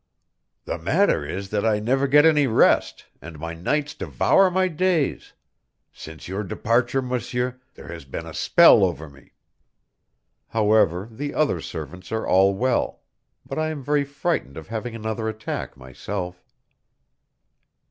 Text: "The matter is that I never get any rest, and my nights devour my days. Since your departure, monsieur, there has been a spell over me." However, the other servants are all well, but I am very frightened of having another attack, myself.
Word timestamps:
"The 0.65 0.79
matter 0.79 1.23
is 1.23 1.49
that 1.51 1.63
I 1.63 1.77
never 1.77 2.07
get 2.07 2.25
any 2.25 2.47
rest, 2.47 3.05
and 3.21 3.37
my 3.37 3.53
nights 3.53 3.93
devour 3.93 4.49
my 4.49 4.67
days. 4.67 5.33
Since 5.91 6.27
your 6.27 6.41
departure, 6.43 7.03
monsieur, 7.03 7.59
there 7.75 7.89
has 7.89 8.03
been 8.03 8.25
a 8.25 8.33
spell 8.33 8.83
over 8.83 9.07
me." 9.07 9.33
However, 10.47 11.07
the 11.11 11.35
other 11.35 11.61
servants 11.61 12.11
are 12.11 12.25
all 12.25 12.55
well, 12.55 13.01
but 13.45 13.59
I 13.59 13.67
am 13.67 13.83
very 13.83 14.03
frightened 14.03 14.57
of 14.57 14.69
having 14.69 14.95
another 14.95 15.29
attack, 15.29 15.77
myself. 15.77 16.41